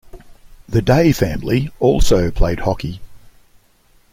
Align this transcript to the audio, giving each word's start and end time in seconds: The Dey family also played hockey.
The 0.67 0.81
Dey 0.81 1.11
family 1.11 1.69
also 1.79 2.31
played 2.31 2.61
hockey. 2.61 2.99